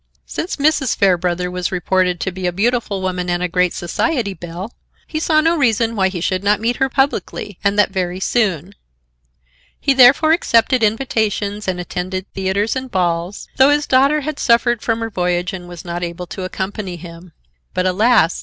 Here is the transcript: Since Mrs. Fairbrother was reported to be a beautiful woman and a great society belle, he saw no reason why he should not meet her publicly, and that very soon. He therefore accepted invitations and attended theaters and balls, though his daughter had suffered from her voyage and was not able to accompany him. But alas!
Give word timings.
Since 0.25 0.55
Mrs. 0.55 0.97
Fairbrother 0.97 1.51
was 1.51 1.71
reported 1.71 2.19
to 2.21 2.31
be 2.31 2.47
a 2.47 2.51
beautiful 2.51 3.03
woman 3.03 3.29
and 3.29 3.43
a 3.43 3.47
great 3.47 3.71
society 3.71 4.33
belle, 4.33 4.73
he 5.05 5.19
saw 5.19 5.41
no 5.41 5.55
reason 5.55 5.95
why 5.95 6.07
he 6.07 6.19
should 6.19 6.43
not 6.43 6.59
meet 6.59 6.77
her 6.77 6.89
publicly, 6.89 7.59
and 7.63 7.77
that 7.77 7.91
very 7.91 8.19
soon. 8.19 8.73
He 9.79 9.93
therefore 9.93 10.31
accepted 10.31 10.81
invitations 10.81 11.67
and 11.67 11.79
attended 11.79 12.25
theaters 12.33 12.75
and 12.75 12.89
balls, 12.89 13.47
though 13.57 13.69
his 13.69 13.85
daughter 13.85 14.21
had 14.21 14.39
suffered 14.39 14.81
from 14.81 15.01
her 15.01 15.11
voyage 15.11 15.53
and 15.53 15.69
was 15.69 15.85
not 15.85 16.01
able 16.01 16.25
to 16.25 16.45
accompany 16.45 16.95
him. 16.95 17.33
But 17.75 17.85
alas! 17.85 18.39